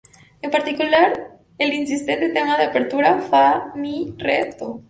[0.41, 4.77] En particular, el insistente tema de apertura: fa mi re do.